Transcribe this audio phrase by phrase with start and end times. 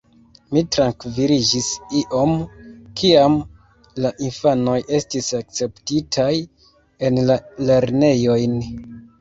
[0.55, 1.65] Mi trankviliĝis
[1.99, 2.31] iom,
[3.01, 3.37] kiam
[4.05, 6.33] la infanoj estis akceptitaj
[7.11, 8.59] en la lernejojn.